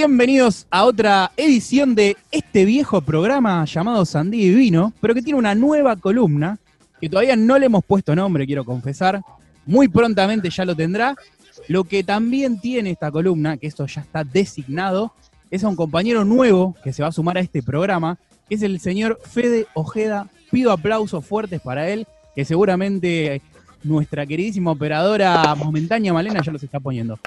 [0.00, 5.40] Bienvenidos a otra edición de este viejo programa llamado Sandía y Vino, pero que tiene
[5.40, 6.56] una nueva columna
[7.00, 9.20] que todavía no le hemos puesto nombre, quiero confesar.
[9.66, 11.16] Muy prontamente ya lo tendrá.
[11.66, 15.12] Lo que también tiene esta columna, que esto ya está designado,
[15.50, 18.18] es a un compañero nuevo que se va a sumar a este programa,
[18.48, 20.28] que es el señor Fede Ojeda.
[20.52, 23.42] Pido aplausos fuertes para él, que seguramente
[23.82, 27.18] nuestra queridísima operadora momentánea Malena ya los está poniendo.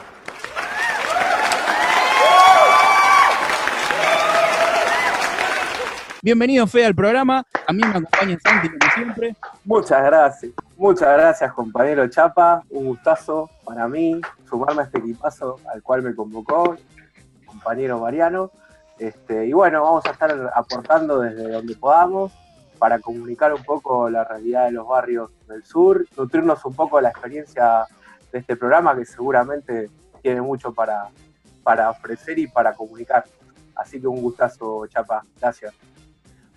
[6.23, 7.43] Bienvenido, Fede, al programa.
[7.66, 9.35] A mí me acompaña Santi, como siempre.
[9.66, 10.52] Muchas gracias.
[10.77, 12.61] Muchas gracias, compañero Chapa.
[12.70, 16.77] Un gustazo para mí sumarme a este equipazo al cual me convocó,
[17.44, 18.52] compañero Mariano.
[18.99, 22.31] Este, y bueno, vamos a estar aportando desde donde podamos
[22.77, 27.03] para comunicar un poco la realidad de los barrios del sur, nutrirnos un poco de
[27.03, 27.85] la experiencia
[28.31, 29.89] de este programa que seguramente
[30.22, 31.09] tiene mucho para,
[31.63, 33.25] para ofrecer y para comunicar.
[33.75, 35.23] Así que un gustazo, Chapa.
[35.39, 35.73] Gracias.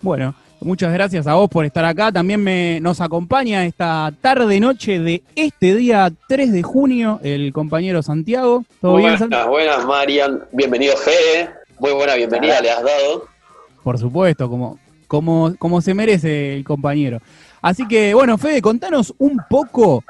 [0.01, 2.11] Bueno, muchas gracias a vos por estar acá.
[2.11, 8.63] También me, nos acompaña esta tarde-noche de este día 3 de junio el compañero Santiago.
[8.81, 10.43] ¿Todo bien, buenas, buenas, Marian.
[10.51, 11.49] Bienvenido, Fede.
[11.79, 13.25] Muy buena bienvenida le has dado.
[13.83, 17.19] Por supuesto, como, como, como se merece el compañero.
[17.61, 20.03] Así que, bueno, Fede, contanos un poco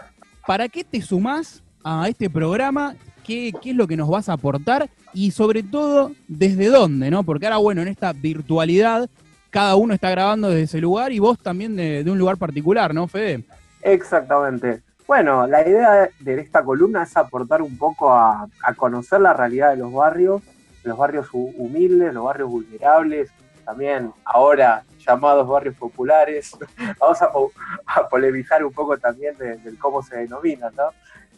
[0.45, 4.33] para qué te sumás a este programa, qué, qué es lo que nos vas a
[4.33, 7.23] aportar y sobre todo desde dónde, ¿no?
[7.23, 9.09] Porque ahora, bueno, en esta virtualidad
[9.55, 13.07] cada uno está grabando desde ese lugar y vos también de, un lugar particular, ¿no,
[13.07, 13.45] Fede?
[13.81, 14.81] Exactamente.
[15.07, 19.77] Bueno, la idea de esta columna es aportar un poco a, conocer la realidad de
[19.77, 20.41] los barrios,
[20.83, 23.31] los barrios humildes, los barrios vulnerables,
[23.63, 26.51] también ahora llamados barrios populares.
[26.99, 30.89] Vamos a, polemizar un poco también del cómo se denominan, ¿no?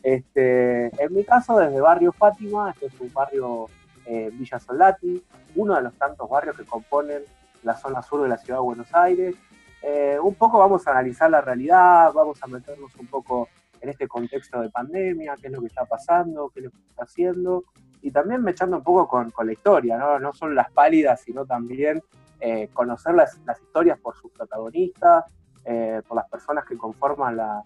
[0.02, 3.67] Este, en mi caso, desde Barrio Fátima, este es un barrio
[4.08, 5.23] eh, Villa Solati,
[5.55, 7.21] uno de los tantos barrios que componen
[7.63, 9.35] la zona sur de la ciudad de Buenos Aires.
[9.81, 13.47] Eh, un poco vamos a analizar la realidad, vamos a meternos un poco
[13.79, 16.77] en este contexto de pandemia, qué es lo que está pasando, qué es lo que
[16.89, 17.63] está haciendo,
[18.01, 20.19] y también me echando un poco con, con la historia, ¿no?
[20.19, 22.01] no solo las pálidas, sino también
[22.39, 25.25] eh, conocer las, las, historias por sus protagonistas,
[25.63, 27.61] eh, por las personas que conforman la,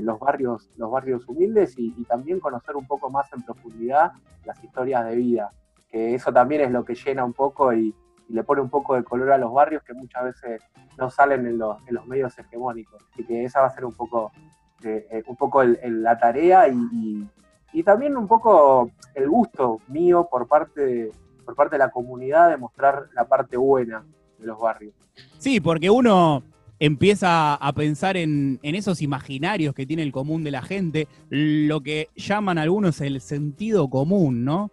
[0.00, 4.12] los, barrios, los barrios humildes y, y, también conocer un poco más en profundidad
[4.44, 5.52] las historias de vida,
[5.88, 7.94] que eso también es lo que llena un poco y,
[8.30, 10.62] y le pone un poco de color a los barrios que muchas veces
[10.96, 13.02] no salen en los, en los medios hegemónicos.
[13.12, 14.30] Así que esa va a ser un poco,
[14.84, 17.28] eh, eh, un poco la tarea y,
[17.72, 21.12] y, también un poco el gusto mío por parte, de,
[21.44, 24.04] por parte de la comunidad de mostrar la parte buena
[24.38, 24.94] de los barrios.
[25.38, 26.44] Sí, porque uno
[26.78, 31.80] empieza a pensar en, en, esos imaginarios que tiene el común de la gente, lo
[31.80, 34.70] que llaman algunos el sentido común, ¿no?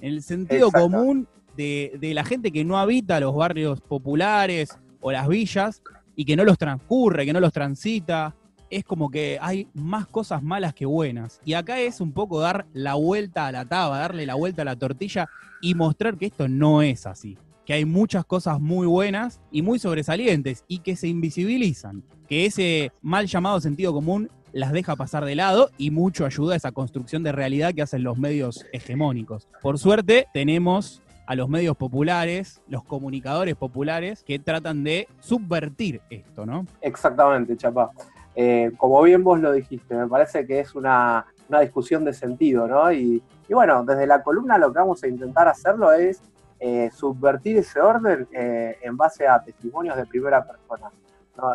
[0.00, 1.28] El sentido común
[1.60, 5.82] de, la gente que no habita los barrios populares o las villas
[6.16, 8.34] y que no los transcurre, que no los transita.
[8.70, 11.40] Es como que hay más cosas malas que buenas.
[11.44, 14.64] Y acá es un poco dar la vuelta a la taba, darle la vuelta a
[14.64, 15.28] la tortilla
[15.60, 17.36] y mostrar que esto no es así.
[17.66, 22.04] Que hay muchas cosas muy buenas y muy sobresalientes y que se invisibilizan.
[22.28, 26.56] Que ese mal llamado sentido común las deja pasar de lado y mucho ayuda a
[26.56, 29.48] esa construcción de realidad que hacen los medios hegemónicos.
[29.62, 36.44] Por suerte, tenemos a los medios populares, los comunicadores populares, que tratan de subvertir esto,
[36.44, 36.66] ¿no?
[36.80, 37.92] Exactamente, Chapa.
[38.34, 41.24] Eh, como bien vos lo dijiste, me parece que es una,
[41.60, 42.92] discusión de sentido, ¿no?
[42.92, 46.20] Y, bueno, desde la columna lo que vamos a intentar hacerlo es
[46.58, 50.90] eh, subvertir ese orden eh, en base a testimonios de primera persona.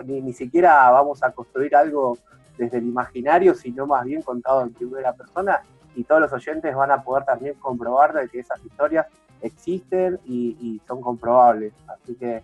[0.06, 2.18] Ni, ni siquiera vamos a construir algo
[2.58, 5.60] desde el imaginario, sino más bien contado en primera persona
[5.96, 9.08] y todos los oyentes van a poder también comprobar de que esas historias
[9.42, 11.74] existen y, son comprobables.
[11.88, 12.44] Así que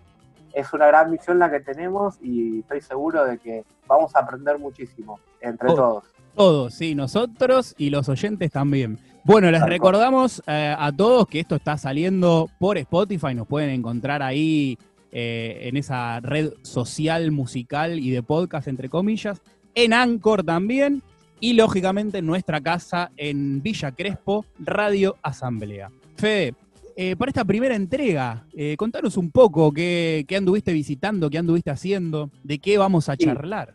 [0.52, 4.58] es una gran misión la que tenemos y estoy seguro de que vamos a aprender
[4.58, 6.04] muchísimo entre todos.
[6.34, 8.98] Todos, sí, nosotros y los oyentes también.
[9.24, 14.22] Bueno, les recordamos eh, a todos que esto está saliendo por Spotify, nos pueden encontrar
[14.22, 14.78] ahí
[15.12, 19.40] eh, en esa red social, musical y de podcast, entre comillas,
[19.74, 21.02] en Anchor también,
[21.38, 25.90] y lógicamente en nuestra casa en Villa Crespo, Radio Asamblea.
[26.16, 26.54] Fede,
[26.96, 32.30] eh, para esta primera entrega, eh, contanos un poco qué, anduviste visitando, qué anduviste haciendo,
[32.42, 33.74] de qué vamos a charlar.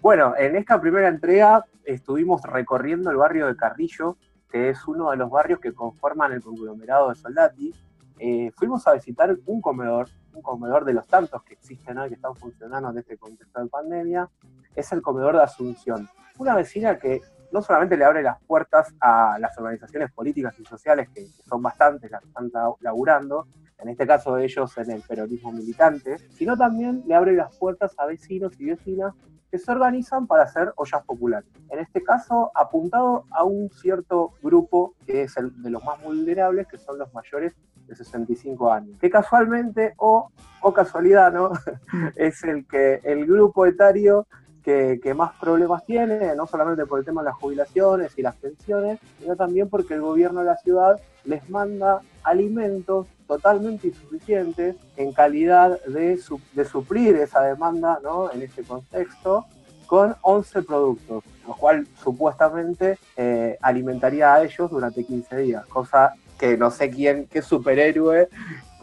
[0.00, 4.16] Bueno, en esta primera entrega estuvimos recorriendo el barrio de Carrillo,
[4.50, 7.74] que es uno de los barrios que conforman el conglomerado de Soldati.
[8.18, 12.14] Eh, fuimos a visitar un comedor, un comedor de los tantos que existen hoy, que
[12.14, 14.28] están funcionando en este contexto de pandemia,
[14.74, 16.08] es el comedor de Asunción.
[16.38, 17.20] Una vecina que
[17.54, 22.10] no solamente le abre las puertas a las organizaciones políticas y sociales, que, son bastantes
[22.10, 23.46] las que están laburando,
[23.78, 28.06] en este caso ellos en el peronismo militante, sino también le abre las puertas a
[28.06, 29.14] vecinos y vecinas
[29.52, 31.48] que se organizan para hacer ollas populares.
[31.70, 36.66] En este caso, apuntado a un cierto grupo que es el de los más vulnerables,
[36.66, 37.54] que son los mayores
[37.86, 38.98] de 65 años.
[38.98, 40.28] Que casualmente, o,
[40.60, 41.52] o casualidad, ¿no?
[42.16, 44.26] es el que el grupo etario
[44.64, 48.98] que, más problemas tiene, no solamente por el tema de las jubilaciones y las pensiones,
[49.20, 55.78] sino también porque el gobierno de la ciudad les manda alimentos totalmente insuficientes en calidad
[55.84, 56.18] de,
[56.52, 58.32] de suplir esa demanda ¿no?
[58.32, 59.44] en este contexto
[59.86, 66.56] con 11 productos, lo cual supuestamente eh, alimentaría a ellos durante 15 días, cosa que
[66.56, 68.28] no sé quién, qué superhéroe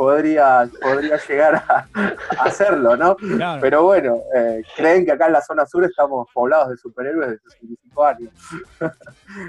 [0.01, 1.87] podría, podría llegar a,
[2.39, 3.15] hacerlo, ¿no?
[3.61, 7.37] Pero bueno, eh, creen que acá en la zona sur estamos poblados de superhéroes de
[7.37, 8.31] 65 años.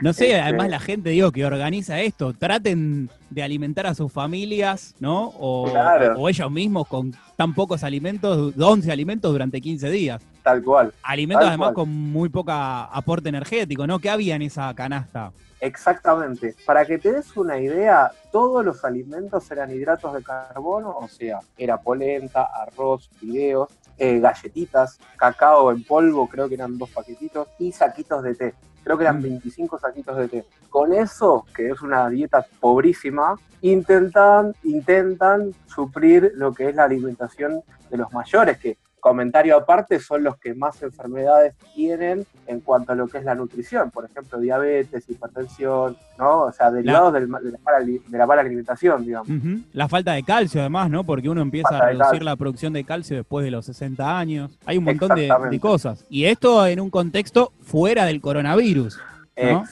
[0.02, 4.12] No sé, este, además la gente, digo, que organiza esto, traten de alimentar a sus
[4.12, 5.28] familias, ¿no?
[5.38, 5.72] O,
[6.18, 10.22] o ellos mismos con tan pocos alimentos, 11 alimentos durante 15 días.
[10.42, 10.92] Tal cual.
[11.02, 14.00] Alimentos además con muy poca aporte energético, ¿no?
[14.00, 15.32] ¿Qué había en esa canasta?
[15.62, 16.56] Exactamente.
[16.66, 21.38] Para que te des una idea, todos los alimentos eran hidratos de carbono, o sea,
[21.56, 27.70] era polenta, arroz, fideos, eh, galletitas, cacao en polvo, creo que eran dos paquetitos, y
[27.70, 28.54] saquitos de té.
[28.82, 29.78] Creo que eran 25 mm.
[29.78, 30.44] saquitos de té.
[30.68, 37.62] Con eso, que es una dieta pobrísima, intentan, intentan suplir lo que es la alimentación
[37.88, 42.94] de los mayores, que comentario aparte, son los que más enfermedades tienen en cuanto a
[42.94, 46.42] lo que es la nutrición, por ejemplo, diabetes, hipertensión, ¿no?
[46.42, 49.28] O sea, derivados de, la mala, alimentación, digamos.
[49.72, 51.02] La falta de calcio, además, ¿no?
[51.02, 54.56] Porque uno empieza a reducir la producción de calcio después de los 60 años.
[54.66, 56.06] Hay un montón de, cosas.
[56.08, 59.00] Y esto en un contexto fuera del coronavirus.
[59.36, 59.64] ¿no?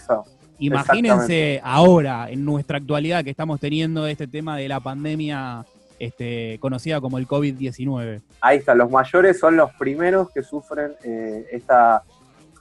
[0.58, 5.64] Imagínense ahora, en nuestra actualidad, que estamos teniendo este tema de la pandemia
[6.00, 8.22] este, conocida como el COVID-19.
[8.40, 12.02] Ahí está, los mayores son los primeros que sufren eh, esta,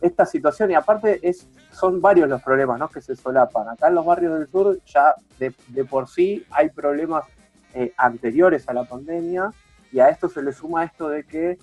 [0.01, 2.89] esta situación y aparte es, son varios los problemas ¿no?
[2.89, 3.69] que se solapan.
[3.69, 7.24] Acá en los barrios del sur ya de, por sí hay problemas
[7.74, 9.53] eh, anteriores a la pandemia
[9.94, 11.57] y a esto se le suma esto de que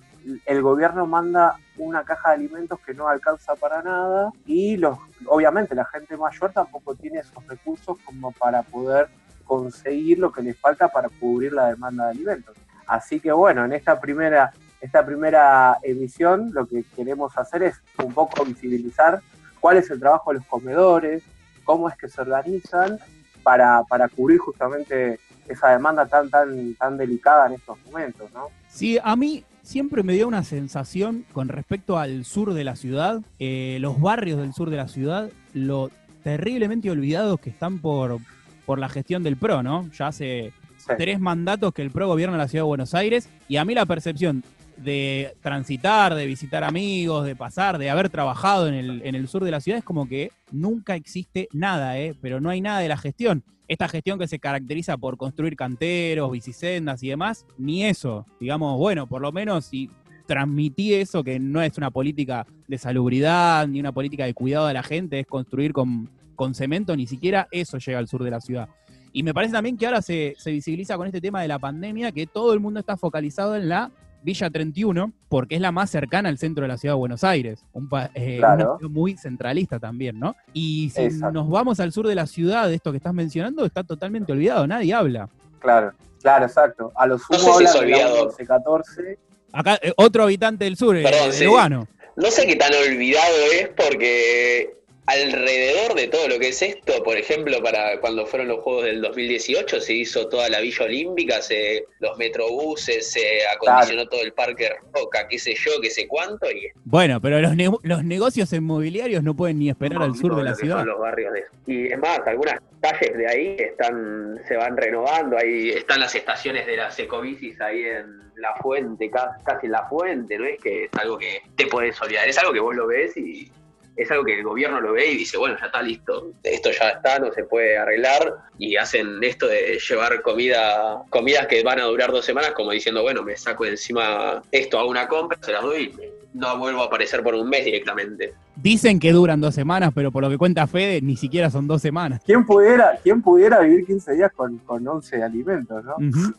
[0.46, 5.74] el gobierno manda una caja de alimentos que no alcanza para nada y los, obviamente
[5.74, 9.08] la gente mayor tampoco tiene esos recursos como para poder
[9.46, 12.56] conseguir lo que les falta para cubrir la demanda de alimentos.
[12.86, 18.12] Así que bueno, en esta primera, esta primera emisión lo que queremos hacer es un
[18.12, 19.20] poco visibilizar
[19.60, 21.22] cuál es el trabajo de los comedores,
[21.64, 22.98] cómo es que se organizan
[23.42, 28.48] para, para cubrir justamente esa demanda tan, tan, tan delicada en estos momentos, ¿no?
[28.68, 33.20] Sí, a mí siempre me dio una sensación con respecto al sur de la ciudad,
[33.38, 35.90] eh, los barrios del sur de la ciudad, lo
[36.22, 38.18] terriblemente olvidados que están por,
[38.66, 39.88] por la gestión del PRO, ¿no?
[39.92, 40.52] Ya hace
[40.98, 43.86] tres mandatos que el PRO gobierna la ciudad de Buenos Aires y a mí la
[43.86, 44.44] percepción
[44.76, 49.42] de transitar, de visitar amigos, de pasar, de haber trabajado en el, en el sur
[49.42, 52.14] de la ciudad es como que nunca existe nada, ¿eh?
[52.20, 53.42] pero no hay nada de la gestión.
[53.68, 58.26] Esta gestión que se caracteriza por construir canteros, bicisendas y demás, ni eso.
[58.38, 59.90] Digamos, bueno, por lo menos si
[60.26, 64.74] transmití eso, que no es una política de salubridad ni una política de cuidado de
[64.74, 68.40] la gente, es construir con con cemento, ni siquiera eso llega al sur de la
[68.40, 68.68] ciudad.
[69.12, 72.26] Y me parece también que ahora se, visibiliza con este tema de la pandemia, que
[72.26, 73.90] todo el mundo está focalizado en la
[74.22, 77.64] Villa 31, porque es la más cercana al centro de la ciudad de Buenos Aires,
[77.72, 78.42] un, eh,
[78.82, 80.36] muy centralista también, ¿no?
[80.52, 83.84] Y si nos vamos al sur de la ciudad, de esto que estás mencionando, está
[83.84, 85.30] totalmente olvidado, nadie habla.
[85.60, 86.92] Claro, claro, exacto.
[86.94, 89.18] A los sumo no sé 14.
[89.52, 94.75] Acá, eh, otro habitante del sur, eh, Perdón, No sé qué tan olvidado es porque
[95.06, 99.00] alrededor de todo lo que es esto, por ejemplo, para cuando fueron los Juegos del
[99.00, 104.70] 2018 se hizo toda la Villa Olímpica, se, los metrobuses, se acondicionó todo el Parque
[104.92, 106.50] Roca, qué sé yo, qué sé cuánto.
[106.50, 106.70] Y...
[106.84, 110.84] Bueno, pero los, los negocios inmobiliarios no pueden ni esperar al sur de la ciudad.
[110.84, 111.44] los barrios de...
[111.66, 116.66] Y es más, algunas calles de ahí están se van renovando, ahí están las estaciones
[116.66, 120.90] de las ecobicis ahí en la fuente, casi en la fuente, no es que es
[121.00, 123.50] algo que te puedes olvidar, es algo que vos lo ves y
[123.96, 126.90] es algo que el gobierno lo ve y dice, bueno, ya está listo, esto ya
[126.90, 131.84] está, no se puede arreglar, y hacen esto de llevar comida, comidas que van a
[131.84, 135.62] durar dos semanas, como diciendo, bueno, me saco encima esto, a una compra, se las
[135.62, 138.34] doy y no vuelvo a aparecer por un mes directamente.
[138.56, 141.80] Dicen que duran dos semanas, pero por lo que cuenta Fede, ni siquiera son dos
[141.80, 142.20] semanas.
[142.24, 145.96] ¿Quién pudiera, quién pudiera vivir 15 días con, con 11 alimentos, no?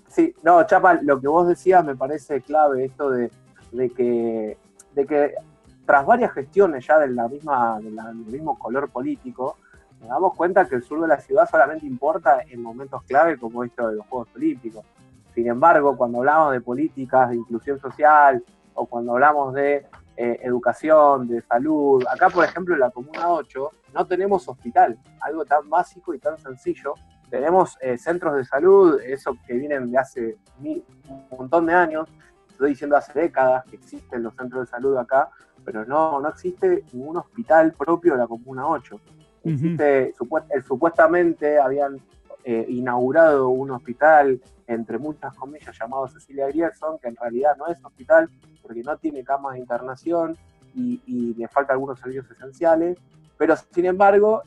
[0.09, 3.31] Sí, no, Chapa, lo que vos decías me parece clave, esto de,
[3.71, 4.57] de que,
[4.93, 5.31] de que
[5.87, 9.55] tras varias gestiones ya de la del mismo color político,
[10.01, 13.63] nos damos cuenta que el sur de la ciudad solamente importa en momentos clave como
[13.63, 14.85] esto de los Juegos Olímpicos.
[15.33, 19.85] Sin embargo, cuando hablamos de políticas de inclusión social o cuando hablamos de
[20.17, 25.45] eh, educación, de salud, acá por ejemplo en la Comuna 8 no tenemos hospital, algo
[25.45, 26.95] tan básico y tan sencillo.
[27.29, 30.83] Tenemos eh, centros de salud, eso que vienen de hace un
[31.31, 32.09] montón de años,
[32.49, 35.29] estoy diciendo hace décadas que existen los centros de salud acá,
[35.67, 39.01] pero no, no existe ningún hospital propio de la Comuna 8.
[39.43, 40.13] Existe,
[40.65, 41.99] supuestamente habían
[42.45, 47.83] eh, inaugurado un hospital, entre muchas comillas, llamado Cecilia Grierson, que en realidad no es
[47.83, 48.29] hospital
[48.61, 50.37] porque no tiene camas de internación
[50.73, 52.97] y, le falta algunos servicios esenciales.
[53.37, 54.43] Pero sin embargo,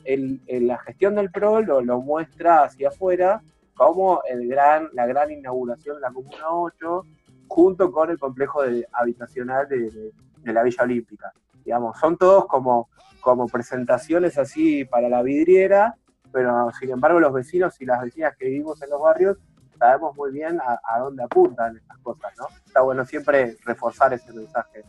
[0.47, 3.43] la gestión del PRO lo, muestra hacia afuera
[3.75, 7.05] como el gran, la gran inauguración de la Comuna 8,
[7.47, 8.61] junto con el complejo
[8.91, 10.11] habitacional de, de
[10.43, 11.31] la Villa Olímpica.
[11.63, 12.89] Digamos, son todos como,
[13.21, 15.95] como presentaciones así para la vidriera,
[16.31, 19.37] pero sin embargo los vecinos y las vecinas que vivimos en los barrios
[19.77, 22.45] sabemos muy bien a, dónde apuntan estas cosas, ¿no?
[22.65, 24.83] Está bueno siempre reforzar ese mensaje.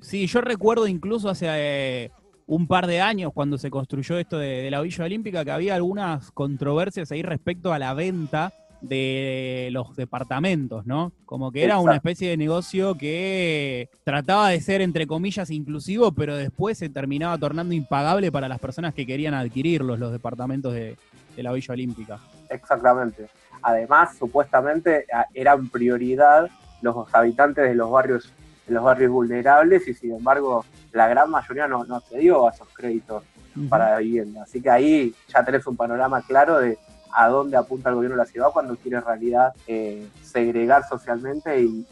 [0.00, 2.10] Sí, yo recuerdo incluso hace eh,
[2.46, 5.74] un par de años cuando se construyó esto de, de la Villa Olímpica que había
[5.74, 8.50] algunas controversias ahí respecto a la venta
[8.80, 11.12] de los departamentos, ¿no?
[11.26, 16.36] Como que era una especie de negocio que trataba de ser, entre comillas, inclusivo, pero
[16.36, 20.96] después se terminaba tornando impagable para las personas que querían adquirirlos, los departamentos de,
[21.36, 22.18] la Villa Olímpica.
[22.50, 23.28] Exactamente.
[23.62, 26.50] Además, supuestamente eran prioridad
[26.82, 28.32] los habitantes de los barrios,
[28.66, 32.68] de los barrios vulnerables y sin embargo la gran mayoría no, no accedió a esos
[32.74, 33.24] créditos
[33.68, 34.42] para la vivienda.
[34.42, 36.78] Así que ahí ya tenés un panorama claro de
[37.14, 41.62] a dónde apunta el gobierno de la ciudad cuando quiere en realidad eh, segregar socialmente
[41.62, 41.86] y,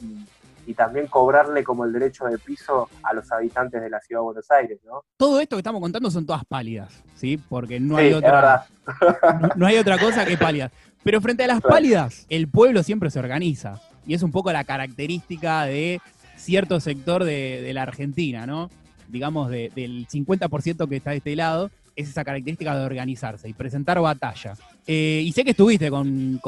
[0.77, 4.51] también cobrarle como el derecho de piso a los habitantes de la ciudad de Buenos
[4.51, 5.03] Aires, ¿no?
[5.17, 7.39] Todo esto que estamos contando son todas pálidas, ¿sí?
[7.39, 8.67] Porque no hay otra
[9.57, 10.71] no, hay otra cosa que pálidas.
[11.03, 13.81] Pero frente a las pálidas, el pueblo siempre se organiza.
[14.07, 16.01] Y es un poco la característica de
[16.37, 18.71] cierto sector de, la Argentina, ¿no?
[19.09, 24.01] Digamos, del 50% que está de este lado, es esa característica de organizarse y presentar
[24.01, 24.55] batalla.
[24.87, 26.39] Eh, y sé que estuviste con,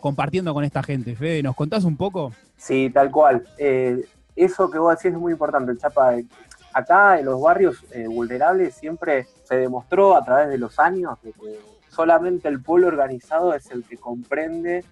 [0.00, 2.32] compartiendo con esta gente, Fede, ¿nos contás un poco?
[2.56, 3.44] Sí, tal cual.
[3.58, 4.04] Eh,
[4.36, 6.14] eso que vos decís es muy importante, Chapa.
[6.72, 11.32] Acá en los barrios eh, vulnerables siempre se demostró a través de los años que
[11.90, 14.84] solamente el pueblo organizado es el que comprende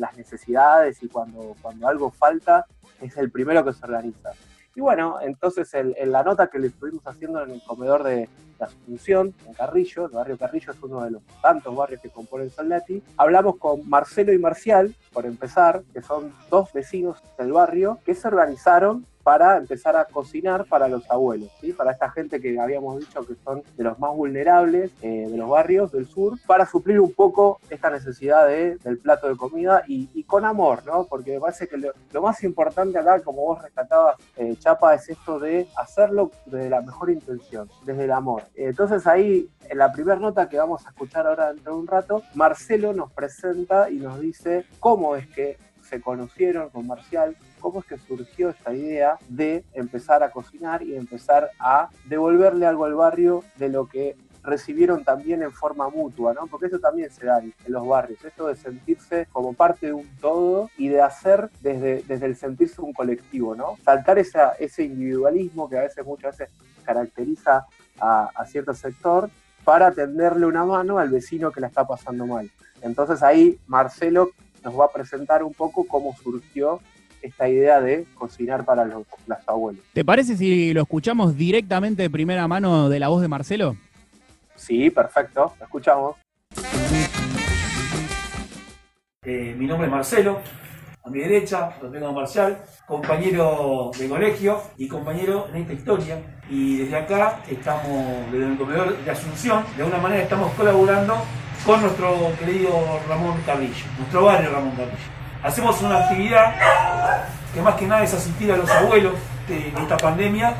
[0.00, 2.66] las necesidades y cuando, cuando algo falta
[3.00, 4.30] es el primero que se organiza.
[4.74, 8.66] Y bueno, entonces en la nota que le estuvimos haciendo en el comedor de la
[8.66, 13.02] Asunción, en Carrillo, el barrio Carrillo es uno de los tantos barrios que componen Soldati,
[13.16, 18.28] hablamos con Marcelo y Marcial, por empezar, que son dos vecinos del barrio, que se
[18.28, 21.72] organizaron para empezar a cocinar para los abuelos, ¿sí?
[21.72, 25.48] para esta gente que habíamos dicho que son de los más vulnerables eh, de los
[25.48, 30.22] barrios del sur, para suplir un poco esta necesidad de, del plato de comida y,
[30.22, 31.06] con amor, ¿no?
[31.06, 35.40] porque me parece que lo, más importante acá, como vos rescatabas, eh, Chapa, es esto
[35.40, 38.44] de hacerlo desde la mejor intención, desde el amor.
[38.54, 42.22] Entonces ahí, en la primera nota que vamos a escuchar ahora dentro de un rato,
[42.34, 47.86] Marcelo nos presenta y nos dice cómo es que se conocieron con Marcial, cómo es
[47.86, 53.44] que surgió esta idea de empezar a cocinar y empezar a devolverle algo al barrio
[53.56, 56.46] de lo que recibieron también en forma mutua, ¿no?
[56.46, 60.08] Porque eso también se da en los barrios, esto de sentirse como parte de un
[60.20, 63.76] todo y de hacer desde, desde el sentirse un colectivo, ¿no?
[63.84, 67.66] Saltar esa, ese individualismo que a veces, muchas veces caracteriza
[68.00, 69.30] a, a cierto sector
[69.64, 72.50] para tenderle una mano al vecino que la está pasando mal.
[72.82, 74.30] Entonces ahí Marcelo
[74.64, 76.80] nos va a presentar un poco cómo surgió
[77.22, 79.06] esta idea de cocinar para los,
[79.46, 79.82] abuelos.
[79.92, 83.76] ¿Te parece si lo escuchamos directamente de primera mano de la voz de Marcelo?
[84.54, 86.16] Sí, perfecto, lo escuchamos.
[89.24, 90.40] Eh, mi nombre es Marcelo,
[91.06, 96.18] a mi derecha lo tengo Marcial, compañero de colegio y compañero en esta historia.
[96.50, 101.14] Y desde acá estamos, desde el comedor de Asunción, de alguna manera estamos colaborando
[101.64, 104.96] con nuestro querido Ramón Carrillo, nuestro barrio Ramón Carrillo.
[105.44, 106.54] Hacemos una actividad
[107.54, 109.14] que más que nada es asistir a los abuelos
[109.46, 110.54] de, esta pandemia.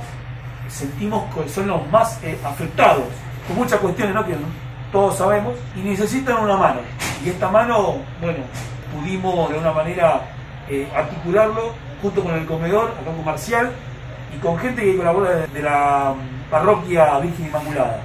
[0.68, 3.04] Sentimos que son los más eh, afectados,
[3.48, 4.24] con muchas cuestiones ¿no?
[4.24, 4.36] que
[4.92, 6.80] todos sabemos, y necesitan una mano.
[7.24, 8.44] Y esta mano, bueno,
[8.94, 10.35] pudimos de una manera
[10.68, 13.70] eh, articularlo junto con el comedor, acá comercial,
[14.35, 16.14] y con gente que colabora de la
[16.50, 18.02] parroquia Virgen Inmaculada.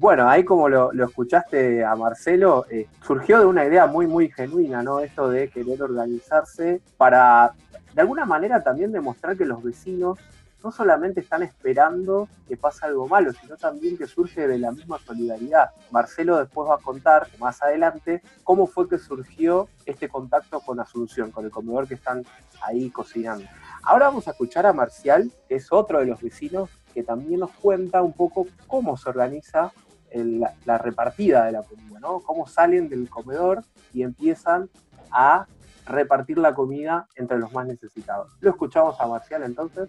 [0.00, 4.82] Bueno, ahí como lo, escuchaste a Marcelo, eh, surgió de una idea muy, muy genuina,
[4.82, 5.00] ¿no?
[5.00, 7.52] Esto de querer organizarse para,
[7.94, 10.18] de alguna manera, también demostrar que los vecinos
[10.62, 14.98] no solamente están esperando que pase algo malo, sino también que surge de la misma
[14.98, 15.70] solidaridad.
[15.90, 21.30] Marcelo después va a contar más adelante cómo fue que surgió este contacto con Asunción,
[21.30, 22.24] con el comedor que están
[22.62, 23.46] ahí cocinando.
[23.82, 27.52] Ahora vamos a escuchar a Marcial, que es otro de los vecinos, que también nos
[27.52, 29.72] cuenta un poco cómo se organiza
[30.12, 32.20] la, repartida de la comida, ¿no?
[32.20, 33.62] Cómo salen del comedor
[33.92, 34.68] y empiezan
[35.10, 35.46] a
[35.86, 38.32] repartir la comida entre los más necesitados.
[38.40, 39.88] Lo escuchamos a Marcial entonces.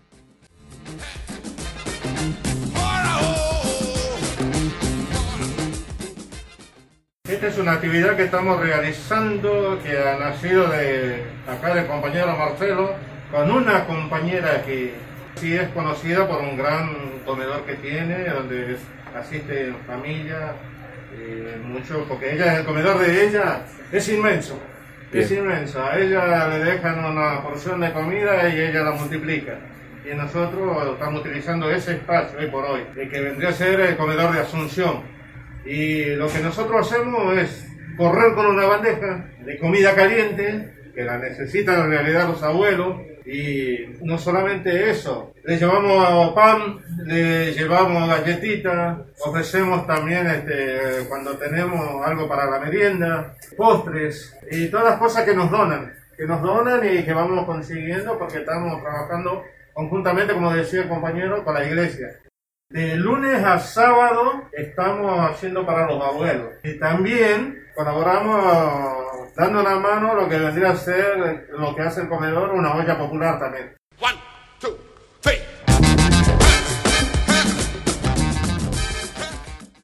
[7.32, 12.94] Esta es una actividad que estamos realizando que ha nacido de acá del compañero Marcelo
[13.32, 14.94] con una compañera que
[15.36, 16.90] sí es conocida por un gran
[17.26, 18.76] comedor que tiene, donde
[19.18, 20.56] asiste en familia,
[21.18, 23.62] eh, mucho, porque ella, el comedor de ella
[23.94, 24.60] es inmenso,
[25.14, 25.82] es inmenso.
[25.82, 29.58] A ella le dejan una porción de comida y ella la multiplica.
[30.04, 34.34] Y nosotros estamos utilizando ese espacio hoy por hoy, que vendría a ser el comedor
[34.34, 35.21] de Asunción.
[35.66, 41.18] Y lo que nosotros hacemos es correr con una bandeja de comida caliente, que la
[41.18, 48.98] necesitan en realidad los abuelos, y no solamente eso, le llevamos pan, le llevamos galletitas,
[49.20, 55.36] ofrecemos también este, cuando tenemos algo para la merienda, postres y todas las cosas que
[55.36, 60.82] nos donan, que nos donan y que vamos consiguiendo porque estamos trabajando conjuntamente, como decía
[60.82, 62.08] el compañero, con la iglesia.
[62.72, 70.16] De lunes a sábado estamos haciendo para los abuelos y también colaboramos dando la mano
[70.16, 73.76] lo que vendría a ser lo que hace el comedor, una olla popular también.
[74.00, 74.18] One,
[74.62, 74.78] two,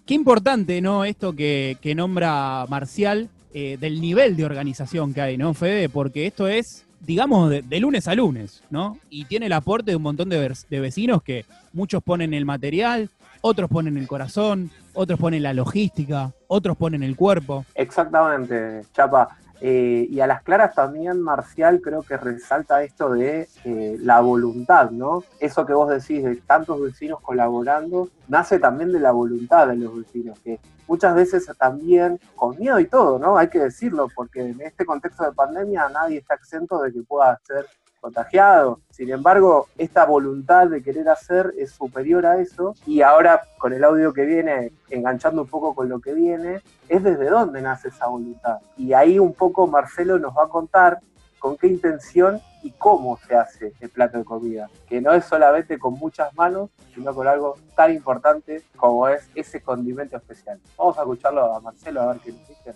[0.06, 1.03] Qué importante, ¿no?
[1.03, 5.89] Esto que, nombra Marcial, eh, del nivel de organización que hay, ¿no, Fede?
[5.89, 8.98] Porque esto es, digamos, de, lunes a lunes, ¿no?
[9.10, 13.10] Y tiene el aporte de un montón de, de vecinos que muchos ponen el material,
[13.42, 17.66] otros ponen el corazón, otros ponen la logística, otros ponen el cuerpo.
[17.75, 19.29] Exactamente, Chapa.
[19.59, 24.91] Eh, y a las claras también Marcial creo que resalta esto de eh, la voluntad,
[24.91, 25.24] ¿no?
[25.39, 29.98] Eso que vos decís de tantos vecinos colaborando, nace también de la voluntad de los
[29.98, 33.37] vecinos, que muchas veces también con miedo y todo, ¿no?
[33.37, 37.39] Hay que decirlo, porque en este contexto de pandemia nadie está exento de que pueda
[37.43, 37.65] ser
[38.00, 38.79] contagiado.
[38.90, 43.83] Sin embargo, esta voluntad de querer hacer es superior a eso y ahora con el
[43.83, 48.07] audio que viene, enganchando un poco con lo que viene, es desde dónde nace esa
[48.07, 48.57] voluntad.
[48.77, 51.00] Y ahí un poco Marcelo nos va a contar
[51.40, 55.77] con qué intención y cómo se hace el plato de comida, que no es solamente
[55.77, 60.60] con muchas manos, sino con algo tan importante como es ese condimento especial.
[60.77, 62.74] Vamos a escucharlo a Marcelo a ver qué nos dice.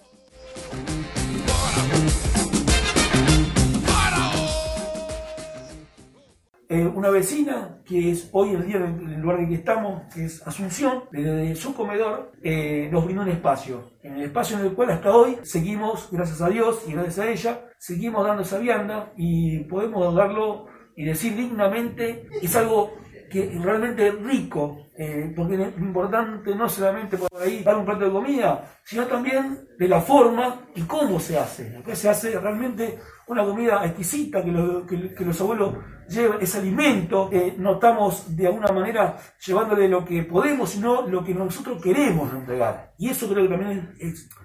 [6.72, 10.42] Eh, una vecina que es hoy el día del lugar en que estamos, que es
[10.48, 13.92] Asunción, desde su comedor eh, nos brindó un espacio.
[14.02, 17.30] En el espacio en el cual hasta hoy seguimos, gracias a Dios y gracias a
[17.30, 22.94] ella, seguimos dando esa vianda y podemos darlo y decir dignamente, es algo
[23.32, 28.12] que realmente rico, eh, porque es importante no solamente por ahí dar un plato de
[28.12, 31.82] comida, sino también de la forma y cómo se hace.
[31.84, 35.76] Que se hace realmente una comida exquisita que, los abuelos
[36.10, 41.24] llevan, ese alimento, que no estamos de alguna manera llevándole lo que podemos, sino lo
[41.24, 42.94] que nosotros queremos entregar.
[42.98, 43.96] Y eso creo que también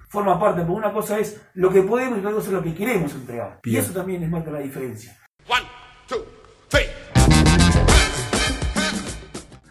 [0.07, 2.73] forma parte, porque una cosa es lo que podemos y otra cosa es lo que
[2.73, 3.59] queremos entregar.
[3.63, 5.17] Y eso también es marca la diferencia.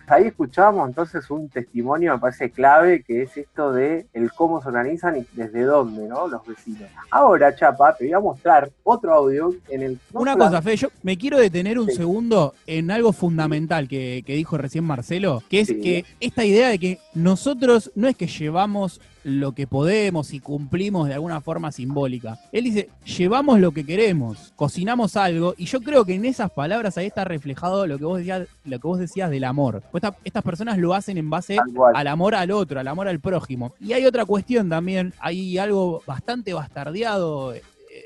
[0.09, 4.69] Ahí escuchamos entonces un testimonio, me parece clave, que es esto de el cómo se
[4.69, 6.29] organizan y desde dónde, ¿no?
[6.29, 6.89] Los vecinos.
[7.11, 9.99] Ahora, Chapa, te voy a mostrar otro audio en el...
[10.13, 14.85] Una cosa, Fe, yo me quiero detener un segundo en algo fundamental que, dijo recién
[14.85, 19.67] Marcelo, que es que esta idea de que nosotros no es que llevamos lo que
[19.67, 22.39] podemos y cumplimos de alguna forma simbólica.
[22.53, 26.97] Él dice, llevamos lo que queremos, cocinamos algo, y yo creo que en esas palabras
[26.97, 29.83] ahí está reflejado lo que vos decías, lo que vos decías del amor.
[29.91, 31.59] Pues estas personas lo hacen en base
[31.93, 33.75] al amor al otro, al amor al prójimo.
[33.81, 37.53] Y hay otra cuestión también, hay algo bastante bastardeado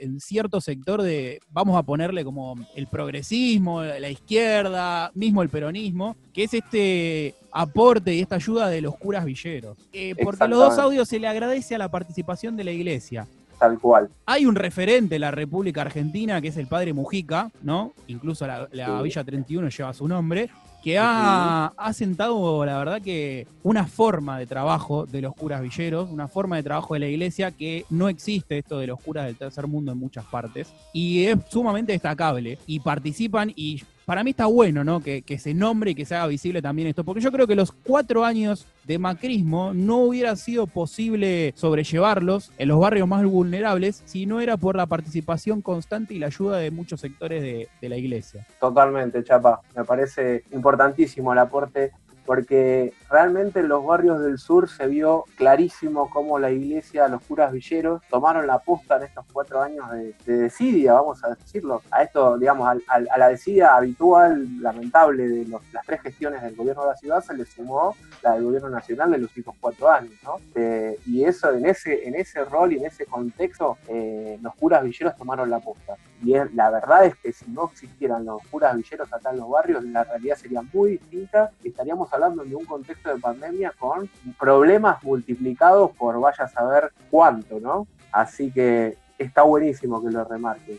[0.00, 6.16] en cierto sector de, vamos a ponerle como el progresismo, la izquierda, mismo el peronismo,
[6.32, 9.76] que es este aporte y esta ayuda de los curas villeros.
[9.92, 13.26] Eh, porque a los dos audios se le agradece a la participación de la iglesia.
[13.58, 14.08] Tal cual.
[14.24, 17.92] Hay un referente en la República Argentina que es el padre Mujica, ¿no?
[18.06, 20.48] Incluso la, Villa 31 lleva su nombre.
[20.82, 26.10] Que ha, ha, sentado, la verdad, que una forma de trabajo de los curas villeros,
[26.10, 29.36] una forma de trabajo de la iglesia que no existe esto de los curas del
[29.36, 34.46] tercer mundo en muchas partes, y es sumamente destacable, y participan y para mí está
[34.46, 35.00] bueno, ¿no?
[35.00, 37.70] Que, se nombre y que se haga visible también esto, porque yo creo que los
[37.70, 44.26] cuatro años de macrismo no hubiera sido posible sobrellevarlos en los barrios más vulnerables si
[44.26, 47.98] no era por la participación constante y la ayuda de muchos sectores de, de la
[47.98, 48.44] iglesia.
[48.58, 49.60] Totalmente, Chapa.
[49.76, 51.92] Me parece importantísimo el aporte
[52.26, 57.52] porque realmente en los barrios del sur se vio clarísimo cómo la iglesia, los curas
[57.52, 62.38] villeros, tomaron la posta en estos cuatro años de, desidia, vamos a decirlo, a esto,
[62.38, 67.24] digamos, a, la desidia habitual, lamentable de las tres gestiones del gobierno de la ciudad,
[67.24, 70.36] se le sumó la del gobierno nacional de los últimos cuatro años, ¿no?
[70.54, 74.82] Eh, y eso, en ese, en ese rol y en ese contexto, eh, los curas
[74.84, 75.96] villeros tomaron la posta.
[76.22, 79.82] Y la verdad es que si no existieran los curas villeros acá en los barrios,
[79.84, 81.50] la realidad sería muy distinta.
[81.64, 87.58] Estaríamos hablando de un contexto de pandemia con problemas multiplicados por vaya a saber cuánto,
[87.60, 87.86] ¿no?
[88.12, 90.78] Así que está buenísimo que lo remarque.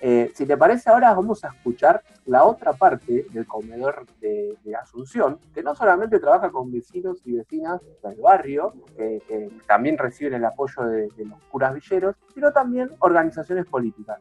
[0.00, 5.38] Eh, si te parece, ahora vamos a escuchar la otra parte del comedor de, Asunción,
[5.52, 10.84] que no solamente trabaja con vecinos y vecinas del barrio, que, también reciben el apoyo
[10.84, 14.20] de, de los curas villeros, sino también organizaciones políticas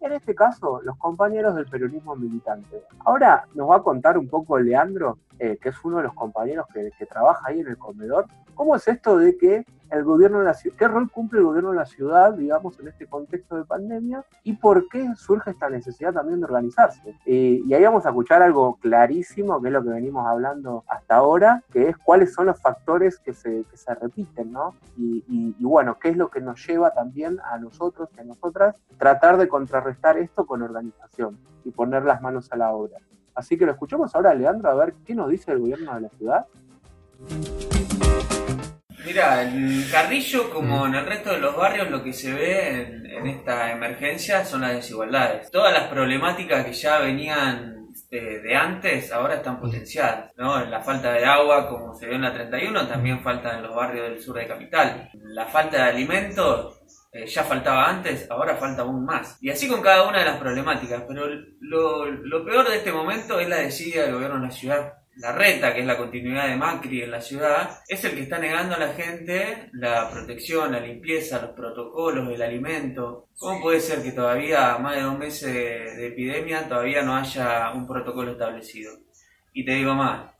[0.00, 2.82] en este caso los compañeros del peronismo militante.
[3.04, 6.66] Ahora nos va a contar un poco Leandro, eh, que es uno de los compañeros
[6.72, 10.54] que, trabaja ahí en el comedor, cómo es esto de que el gobierno de la
[10.54, 14.24] ciudad, qué rol cumple el gobierno de la ciudad, digamos, en este contexto de pandemia
[14.44, 17.16] y por qué surge esta necesidad también de organizarse.
[17.24, 21.62] y ahí vamos a escuchar algo clarísimo, que es lo que venimos hablando hasta ahora,
[21.72, 24.74] que es cuáles son los factores que se, que se repiten, ¿no?
[24.96, 28.76] Y, y, bueno, qué es lo que nos lleva también a nosotros y a nosotras
[28.98, 32.98] tratar de contrarrestar esto con organización y poner las manos a la obra.
[33.34, 36.08] Así que lo escuchamos ahora, Leandro, a ver qué nos dice el gobierno de la
[36.10, 36.46] ciudad.
[39.10, 43.26] Mira, en Carrillo, como en el resto de los barrios, lo que se ve en,
[43.26, 45.50] esta emergencia son las desigualdades.
[45.50, 50.30] Todas las problemáticas que ya venían eh, de, antes ahora están potenciadas.
[50.36, 50.64] ¿no?
[50.64, 54.10] La falta de agua, como se ve en la 31, también falta en los barrios
[54.10, 55.10] del sur de Capital.
[55.14, 59.38] La falta de alimentos eh, ya faltaba antes, ahora falta aún más.
[59.40, 61.02] Y así con cada una de las problemáticas.
[61.08, 61.26] Pero
[61.58, 65.32] lo, lo peor de este momento es la desidia del gobierno de la ciudad la
[65.32, 68.74] reta, que es la continuidad de Macri en la ciudad, es el que está negando
[68.74, 73.28] a la gente la protección, la limpieza, los protocolos, el alimento.
[73.38, 77.86] ¿Cómo puede ser que todavía, más de dos meses de epidemia, todavía no haya un
[77.86, 78.92] protocolo establecido?
[79.52, 80.30] Y te digo más,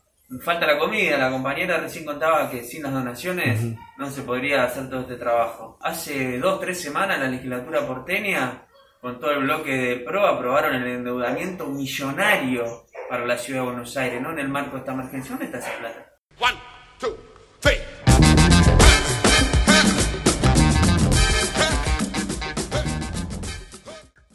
[0.42, 3.60] falta la comida, la compañera recién contaba que sin las donaciones
[3.98, 5.78] no se podría hacer todo este trabajo.
[5.82, 8.66] Hace dos, tres semanas la legislatura porteña,
[9.00, 13.96] con todo el bloque de PRO, aprobaron el endeudamiento millonario para la ciudad de Buenos
[13.96, 14.30] Aires, ¿no?
[14.30, 16.12] En el marco de esta emergencia, ¿dónde está esa plata?
[16.38, 16.56] One,
[17.00, 17.16] two,
[17.58, 17.78] three.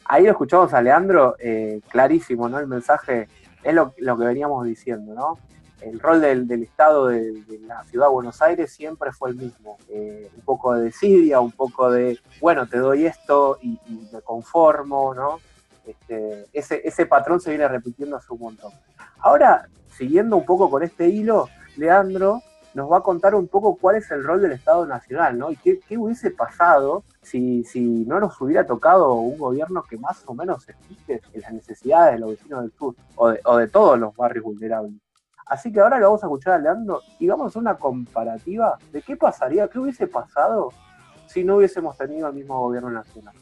[0.03, 2.59] Ahí lo escuchamos a Leandro, eh, clarísimo, ¿no?
[2.59, 3.29] El mensaje
[3.63, 5.39] es lo, que veníamos diciendo, ¿no?
[5.79, 9.77] El rol del, Estado de, la ciudad de Buenos Aires siempre fue el mismo.
[9.87, 14.21] Eh, un poco de desidia, un poco de, bueno, te doy esto y, y me
[14.21, 15.39] conformo, ¿no?
[15.85, 18.71] Este, ese, ese patrón se viene repitiendo hace un montón.
[19.19, 22.41] Ahora, siguiendo un poco con este hilo, Leandro
[22.75, 25.49] nos va a contar un poco cuál es el rol del Estado Nacional, ¿no?
[25.49, 30.33] Y qué, hubiese pasado si, si, no nos hubiera tocado un gobierno que más o
[30.33, 33.67] menos se fije en las necesidades de los vecinos del sur o de, o de
[33.69, 34.91] todos los barrios vulnerables.
[35.45, 38.77] Así que ahora lo vamos a escuchar a Leandro y vamos a hacer una comparativa
[38.91, 40.71] de qué pasaría, qué hubiese pasado
[41.27, 43.35] si no hubiésemos tenido el mismo gobierno nacional.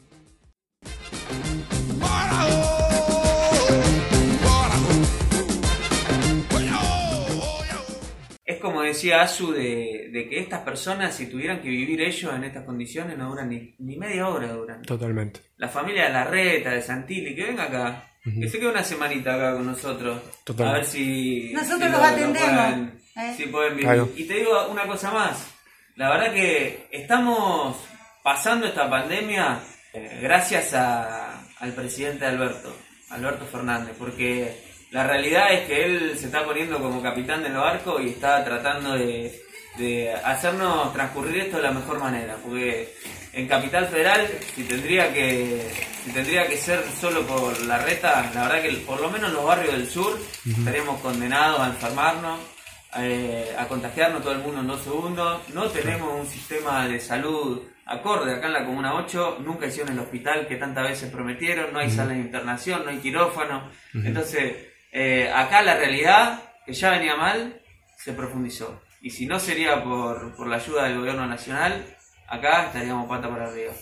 [8.94, 13.28] Decía Asu de, que estas personas, si tuvieran que vivir ellos en estas condiciones, no
[13.28, 14.82] duran ni, media hora duran.
[14.82, 15.40] Totalmente.
[15.58, 18.10] La familia de Larreta, de Santilli, que venga acá.
[18.24, 20.18] Que se quede una semanita acá con nosotros.
[20.58, 21.52] A ver si.
[21.52, 22.92] Nosotros los atendemos.
[23.16, 23.34] ¿eh?
[23.36, 24.12] Si pueden vivir.
[24.16, 25.46] Y te digo una cosa más.
[25.96, 27.76] La verdad que estamos
[28.22, 29.60] pasando esta pandemia
[29.92, 32.74] eh, gracias al presidente Alberto,
[33.10, 38.00] Alberto Fernández, porque la realidad es que él se está poniendo como capitán del barco
[38.00, 39.42] y está tratando de,
[40.24, 42.94] hacernos transcurrir esto de la mejor manera, porque
[43.32, 45.68] en Capital Federal, si tendría que
[46.04, 49.44] si tendría que ser solo por la reta, la verdad que por lo menos los
[49.44, 52.38] barrios del sur estaríamos condenados a enfermarnos,
[52.98, 55.40] eh, a contagiarnos todo el mundo en dos segundos.
[55.52, 58.32] No tenemos un sistema de salud acorde.
[58.32, 61.90] Acá en la Comuna 8, nunca hicieron el hospital que tantas veces prometieron, no hay
[61.90, 63.72] sala de internación, no hay quirófano.
[63.92, 67.60] Entonces, Eh, acá la realidad, que ya venía mal,
[67.96, 68.80] se profundizó.
[69.00, 71.84] Y si no sería por, por la ayuda del gobierno nacional,
[72.28, 73.72] acá estaríamos pata para arriba.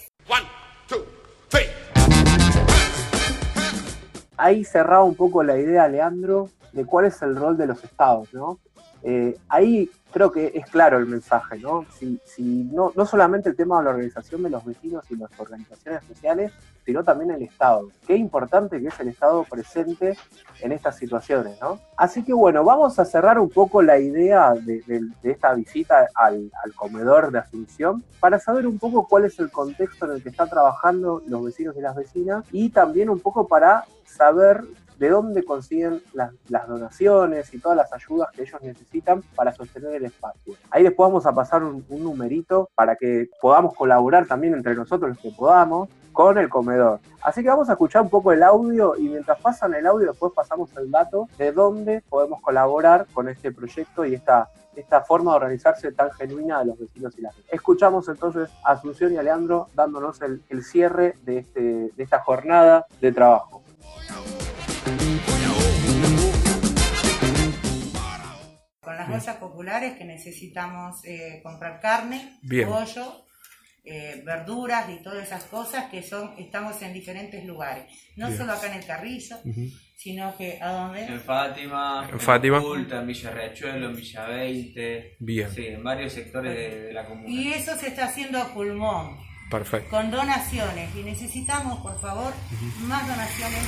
[4.38, 8.32] Ahí cerraba un poco la idea, Leandro, de cuál es el rol de los estados,
[8.32, 8.58] ¿no?
[9.02, 11.86] Eh, ahí creo que es claro el mensaje, ¿no?
[11.98, 16.04] Si, no, no solamente el tema de la organización de los vecinos y las organizaciones
[16.04, 16.52] sociales,
[16.84, 17.88] sino también el Estado.
[18.06, 20.16] Qué importante que es el Estado presente
[20.60, 21.80] en estas situaciones, ¿no?
[21.96, 24.82] Así que bueno, vamos a cerrar un poco la idea de,
[25.22, 30.12] esta visita al comedor de Asunción para saber un poco cuál es el contexto en
[30.12, 34.64] el que están trabajando los vecinos y las vecinas y también un poco para saber
[35.02, 36.30] de dónde consiguen las,
[36.68, 40.54] donaciones y todas las ayudas que ellos necesitan para sostener el espacio.
[40.70, 45.10] Ahí después vamos a pasar un, un numerito para que podamos colaborar también entre nosotros
[45.10, 47.00] los que podamos con el comedor.
[47.20, 50.32] Así que vamos a escuchar un poco el audio y mientras pasan el audio después
[50.32, 55.38] pasamos el dato de dónde podemos colaborar con este proyecto y esta, esta forma de
[55.38, 57.52] organizarse tan genuina de los vecinos y las vecinas.
[57.52, 62.20] Escuchamos entonces a Asunción y a Leandro dándonos el, el cierre de, este, de esta
[62.20, 63.61] jornada de trabajo.
[68.80, 72.68] Con las ollas populares que necesitamos eh, comprar carne, Bien.
[72.68, 73.24] pollo,
[73.84, 77.84] eh, verduras y todas esas cosas que son estamos en diferentes lugares.
[78.16, 78.38] No Bien.
[78.38, 79.68] solo acá en el Carrillo, Ujú.
[79.96, 81.04] sino que a donde...
[81.04, 82.58] En Fátima, En Fátima.
[82.58, 85.16] Oculta, en Villa Riachuelo, en Villa 20.
[85.20, 85.50] Bien.
[85.54, 87.28] Sí, en varios sectores de, de la comuna.
[87.28, 89.16] Y eso se está haciendo a pulmón,
[89.52, 89.90] Perfecto.
[89.90, 90.94] con donaciones.
[90.96, 92.32] Y necesitamos, por favor,
[92.80, 93.62] más donaciones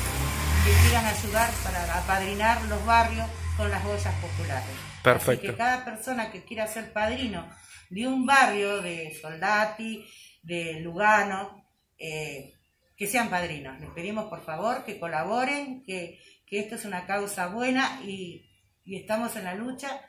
[0.65, 4.77] que quieran ayudar para apadrinar los barrios con las ollas populares.
[5.03, 5.47] Perfecto.
[5.47, 7.49] Así que cada persona que quiera ser padrino
[7.91, 10.05] de un barrio, de Soldati,
[10.43, 11.65] de Lugano,
[11.99, 12.55] eh,
[12.97, 13.79] que sean padrinos.
[13.81, 18.51] Les pedimos por favor que colaboren, que, que esto es una causa buena y,
[18.85, 20.01] y estamos en la lucha,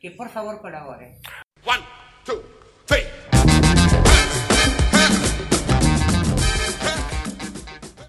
[0.00, 1.20] que por favor colaboren.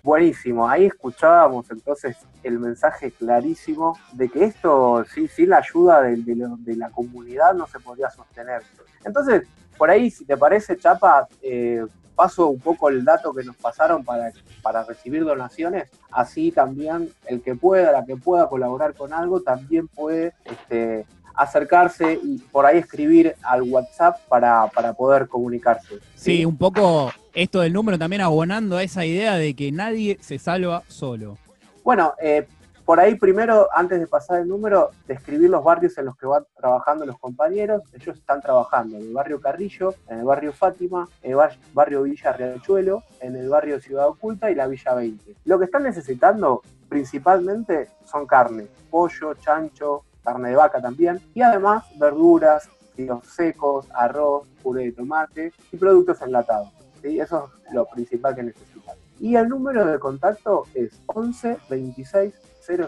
[0.06, 6.90] Buenísimo, ahí escuchábamos entonces el mensaje clarísimo de que esto, sí, la ayuda de la
[6.90, 8.64] comunidad no se podría sostener.
[9.06, 9.44] Entonces,
[9.78, 11.86] por ahí, si te parece, Chapa, eh,
[12.16, 14.30] paso un poco el dato que nos pasaron para,
[14.62, 19.88] para recibir donaciones, así también el que pueda, la que pueda colaborar con algo, también
[19.88, 26.00] puede este, acercarse y por ahí escribir al WhatsApp para, para poder comunicarse.
[26.14, 30.38] Sí, un poco esto del número también abonando a esa idea de que nadie se
[30.40, 31.38] salva solo.
[31.84, 32.48] Bueno, eh,
[32.86, 36.44] por ahí primero, antes de pasar el número, describir los barrios en los que van
[36.56, 37.82] trabajando los compañeros.
[37.94, 42.04] Ellos están trabajando en el barrio Carrillo, en el barrio Fátima, en el bar- barrio
[42.04, 45.36] Villa Riachuelo, en el barrio Ciudad Oculta y la Villa 20.
[45.46, 51.84] Lo que están necesitando principalmente son carne, pollo, chancho, carne de vaca también, y además
[51.98, 56.70] verduras, fideos secos, arroz, puré de tomate y productos enlatados.
[57.04, 57.20] ¿Sí?
[57.20, 58.96] Eso es lo principal que necesitan.
[59.20, 62.34] Y el número de contacto es 11 26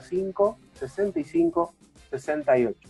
[0.02, 1.74] 05 65
[2.10, 2.90] 68.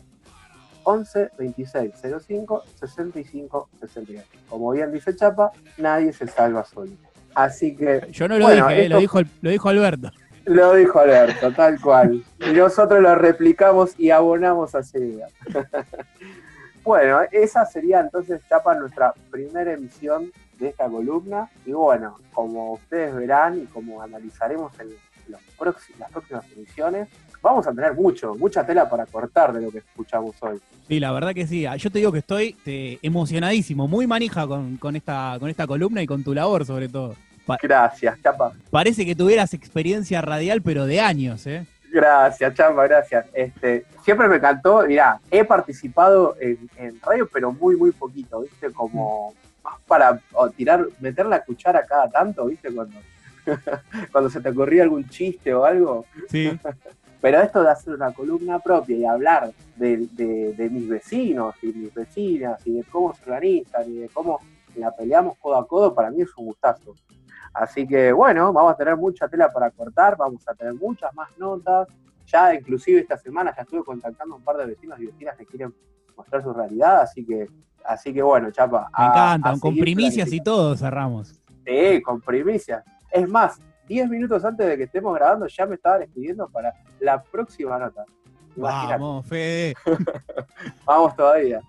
[0.84, 1.92] 11 26
[2.28, 4.24] 05 65 68.
[4.50, 6.92] Como bien dice Chapa, nadie se salva solo.
[7.34, 10.12] Así que Yo no lo Bueno, dije, eh, lo, dijo, lo dijo Alberto.
[10.46, 12.24] lo dijo Alberto, tal cual.
[12.40, 15.28] Y nosotros lo replicamos y abonamos a esa idea.
[16.84, 21.50] bueno, esa sería entonces, Chapa, nuestra primera emisión de esta columna.
[21.66, 25.42] Y bueno, como ustedes verán y como analizaremos en los las
[26.12, 27.08] próximas emisiones,
[27.42, 30.60] vamos a tener mucho, mucha tela para cortar de lo que escuchamos hoy.
[30.88, 31.66] Sí, la verdad que sí.
[31.66, 35.66] Ah, Yo te digo que estoy te- emocionadísimo, muy manija con, con esta, con esta
[35.66, 37.16] columna y con tu labor sobre todo.
[37.48, 38.54] Pa- Gracias, Chapa.
[38.70, 41.66] parece que tuvieras experiencia radial, pero de años, ¿eh?
[41.92, 43.26] Gracias, Chapa, gracias.
[43.34, 48.70] Este, siempre me encantó, mirá, he participado en, en radio, pero muy, muy poquito, ¿viste?
[48.72, 49.34] Como
[49.66, 50.22] más para
[50.56, 52.74] tirar, meter la cuchara cada tanto, ¿viste?
[52.74, 52.98] Cuando,
[54.12, 56.06] cuando se te ocurría algún chiste o algo.
[56.30, 56.58] Sí.
[57.22, 61.68] Pero esto de hacer una columna propia y hablar de, de- de mis vecinos y
[61.74, 64.40] mis vecinas y de cómo se organizan y de cómo
[64.76, 66.94] la peleamos codo a codo, para mí es un gustazo.
[67.54, 71.30] Así que bueno, vamos a tener mucha tela para cortar, vamos a tener muchas más
[71.38, 71.88] notas.
[72.28, 75.46] Ya inclusive esta semana ya estuve contactando a un par de vecinos y vecinas que
[75.46, 75.74] quieren
[76.18, 77.48] mostrar su realidad, así que,
[77.88, 78.90] así que bueno, Chapa.
[78.98, 81.40] Me a- encanta, a con primicias y todo cerramos.
[81.66, 82.84] Sí, con primicias.
[83.12, 87.22] Es más, 10 minutos antes de que estemos grabando ya me estaban escribiendo para la
[87.22, 88.04] próxima nota.
[88.56, 88.94] Imagínate.
[89.02, 89.74] Vamos, Fede.
[90.86, 91.60] Vamos todavía.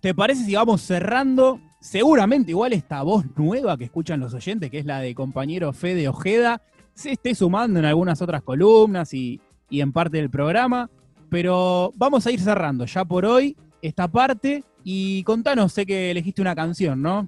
[0.00, 1.58] ¿Te parece si vamos cerrando?
[1.80, 6.08] Seguramente igual esta voz nueva que escuchan los oyentes, que es la de compañero Fede
[6.08, 6.62] Ojeda,
[6.94, 10.88] se esté sumando en algunas otras columnas y, y en parte del programa,
[11.28, 16.42] pero vamos a ir cerrando ya por hoy esta parte y contanos, sé que elegiste
[16.42, 17.26] una canción, ¿no?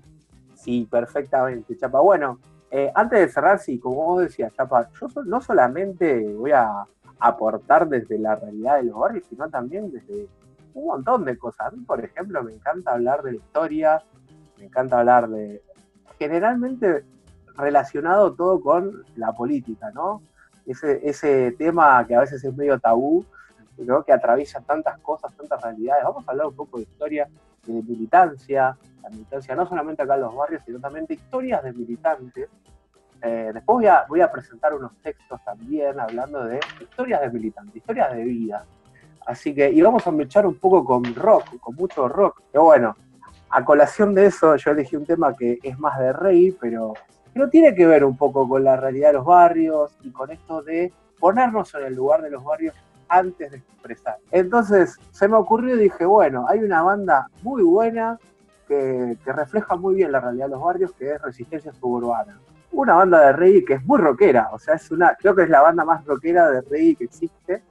[0.54, 2.00] Sí, perfectamente, Chapa.
[2.00, 2.38] Bueno,
[2.70, 6.84] eh, antes de cerrar, sí, como vos decías, Chapa, yo no solamente voy a
[7.18, 10.28] aportar desde la realidad de los barrios, sino también desde
[10.74, 11.68] un montón de cosas.
[11.68, 14.02] A mí, por ejemplo, me encanta hablar de la historia,
[14.58, 15.62] me encanta hablar de...
[16.18, 17.04] Generalmente
[17.56, 20.22] relacionado todo con la política, ¿no?
[20.66, 23.24] Ese, ese tema que a veces es medio tabú,
[23.78, 24.02] ¿no?
[24.02, 26.04] que atraviesa tantas cosas, tantas realidades.
[26.04, 27.28] Vamos a hablar un poco de historia,
[27.72, 31.72] de militancia, la militancia no solamente acá en los barrios, sino también de historias de
[31.72, 32.48] militantes.
[33.22, 38.24] Eh, después voy a, presentar unos textos también hablando de historias de militantes, historias de
[38.24, 38.64] vida.
[39.26, 42.42] Así que, y vamos a echar un poco con rock, con mucho rock.
[42.52, 42.96] Pero bueno,
[43.50, 46.94] a colación de eso, yo elegí un tema que es más de rey, pero
[47.34, 50.62] no tiene que ver un poco con la realidad de los barrios y con esto
[50.62, 52.74] de ponernos en el lugar de los barrios
[53.08, 54.18] antes de expresar.
[54.30, 58.18] Entonces se me ocurrió y dije, bueno, hay una banda muy buena
[58.66, 62.38] que, refleja muy bien la realidad de los barrios, que es Resistencia Suburbana.
[62.72, 65.48] Una banda de reggae que es muy rockera, o sea, es una, creo que es
[65.48, 67.62] la banda más rockera de reggae que existe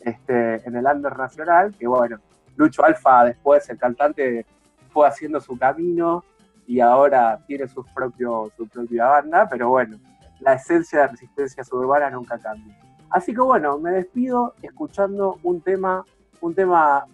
[0.00, 2.18] este, en el under nacional, que bueno,
[2.56, 4.46] Lucho Alfa después, el cantante,
[4.90, 6.22] fue haciendo su camino
[6.66, 9.98] y ahora tiene su, propio, su propia banda, pero bueno,
[10.40, 12.78] la esencia de Resistencia Suburbana nunca cambia.
[13.12, 16.02] Así que bueno, me despido escuchando un tema,
[16.40, 17.06] un tema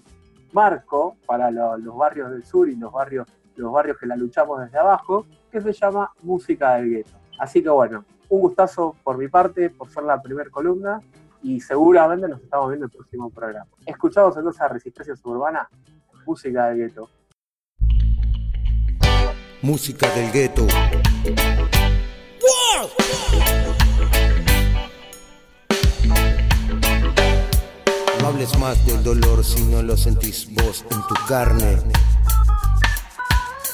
[0.52, 4.78] marco para los barrios del sur y los barrios, los barrios que la luchamos desde
[4.78, 7.10] abajo, que se llama Música del Gueto.
[7.40, 11.00] Así que bueno, un gustazo por mi parte, por ser la primera columna,
[11.42, 13.66] y seguramente nos estamos viendo en el próximo programa.
[13.84, 15.68] Escuchamos entonces a Resistencia Suburbana,
[16.24, 17.10] Música del Gueto.
[19.62, 20.66] Música del Gueto.
[28.28, 31.78] No hables más del dolor si no lo sentís vos en tu carne.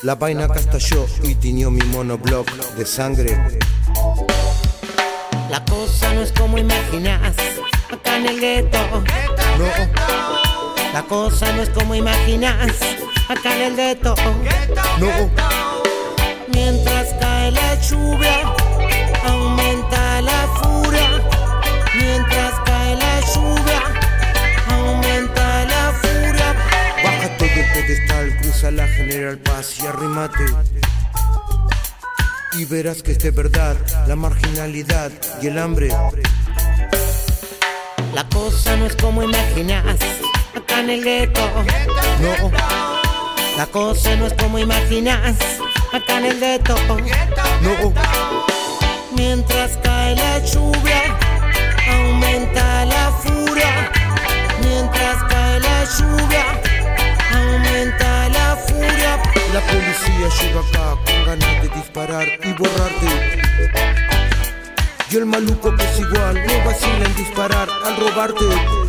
[0.02, 3.58] La vaina acá estalló y tiñó mi monobloc de sangre.
[5.50, 7.34] La cosa no es como imaginas
[7.92, 8.78] acá en el gueto.
[9.58, 9.66] No.
[10.92, 12.76] La cosa no es como imaginas
[13.28, 14.14] acá en el gueto.
[15.00, 15.30] No.
[16.52, 18.54] Mientras cae la lluvia,
[19.26, 21.10] aumenta la furia.
[21.96, 24.03] Mientras cae la lluvia
[27.74, 30.44] pedestal, cruza la General Paz y arrimate.
[32.52, 35.10] Y verás que es de verdad la marginalidad
[35.42, 35.88] y el hambre.
[38.14, 39.84] La cosa no es como imaginas
[40.56, 41.40] acá en el gueto.
[42.20, 42.50] No,
[43.56, 45.34] La cosa no es como imaginas
[45.92, 46.76] acá en el gueto.
[47.62, 47.92] no,
[49.16, 51.02] Mientras cae la lluvia,
[51.90, 53.90] aumenta la furia.
[54.62, 56.44] Mientras cae la lluvia,
[57.34, 59.22] aumenta la furia.
[59.52, 63.44] la policía llega acá con ganas de disparar y borrarte.
[65.10, 68.83] Y el maluco que es igual no vacila en disparar al robarte.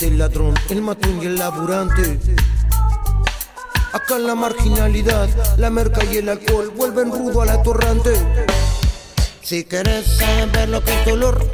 [0.00, 2.18] El ladrón, el matón y el laburante.
[3.92, 8.12] Acá en la marginalidad, la merca y el alcohol vuelven rudo al atorrante.
[9.42, 11.50] Si quieres saber lo que es dolor,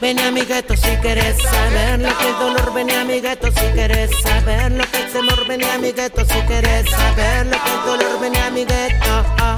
[0.00, 0.76] ven a mi gueto.
[0.76, 3.48] Si quieres saber lo que es dolor, ven a mi gueto.
[3.48, 6.24] Si quieres saber lo que es temor, ven a mi gueto.
[6.24, 9.24] Si quieres saber lo que es dolor, ven a mi gueto.
[9.38, 9.56] Ah.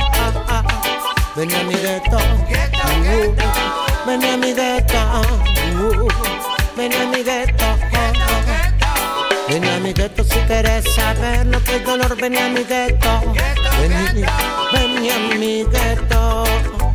[1.36, 1.74] Ven a mi.
[1.74, 1.80] Uh,
[4.06, 4.52] Ven a mi.
[4.52, 6.08] Uh,
[6.76, 7.85] Ven a mi gueto.
[9.48, 13.22] Ven a mi gueto si quieres saber lo que es dolor, ven a mi gueto.
[13.80, 14.26] Ven,
[14.72, 16.85] ven a mi gueto.